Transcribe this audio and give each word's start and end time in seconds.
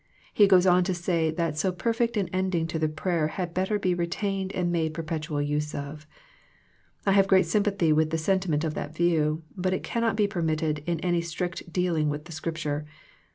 He 0.33 0.47
goes 0.47 0.65
on 0.65 0.83
to 0.85 0.95
say 0.95 1.29
that 1.29 1.59
so 1.59 1.71
perfect 1.71 2.17
an 2.17 2.27
ending 2.33 2.65
to 2.69 2.79
the 2.79 2.89
prayer 2.89 3.27
had 3.27 3.53
better 3.53 3.77
be 3.77 3.93
retained 3.93 4.51
and 4.53 4.71
made 4.71 4.95
perpetual 4.95 5.43
use 5.43 5.75
of. 5.75 6.07
I 7.05 7.11
have 7.11 7.27
great 7.27 7.45
sympathy 7.45 7.93
with 7.93 8.09
the 8.09 8.17
sentiment 8.17 8.63
of 8.63 8.73
that 8.73 8.95
view, 8.95 9.43
but 9.55 9.75
it 9.75 9.83
cannot 9.83 10.15
be 10.15 10.25
permitted 10.27 10.79
in 10.87 10.99
any 11.01 11.21
strict 11.21 11.71
dealing 11.71 12.09
with 12.09 12.25
the 12.25 12.31
Scrip 12.31 12.55
ture. 12.55 12.83